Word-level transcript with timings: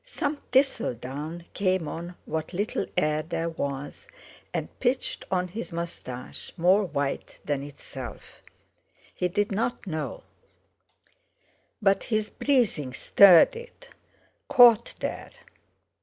Some 0.03 0.37
thistle 0.51 0.95
down 0.95 1.45
came 1.53 1.87
on 1.87 2.15
what 2.25 2.53
little 2.53 2.87
air 2.97 3.21
there 3.21 3.49
was, 3.49 4.07
and 4.51 4.67
pitched 4.79 5.25
on 5.29 5.49
his 5.49 5.71
moustache 5.71 6.51
more 6.57 6.83
white 6.85 7.37
than 7.45 7.61
itself. 7.61 8.41
He 9.13 9.27
did 9.27 9.51
not 9.51 9.85
know; 9.85 10.23
but 11.83 12.05
his 12.05 12.31
breathing 12.31 12.93
stirred 12.95 13.55
it, 13.55 13.89
caught 14.49 14.95
there. 15.01 15.29